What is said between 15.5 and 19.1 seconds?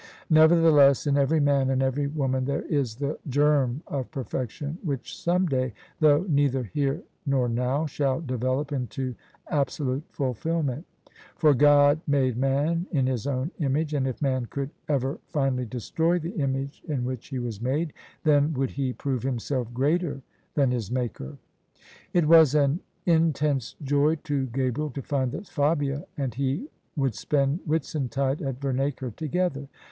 destroy the image in which he was made, then would he